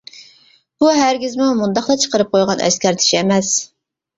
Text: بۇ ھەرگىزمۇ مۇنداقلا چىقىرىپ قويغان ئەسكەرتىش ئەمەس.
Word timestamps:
بۇ 0.83 0.93
ھەرگىزمۇ 0.99 1.49
مۇنداقلا 1.61 1.99
چىقىرىپ 2.05 2.33
قويغان 2.33 2.67
ئەسكەرتىش 2.69 3.13
ئەمەس. 3.21 3.53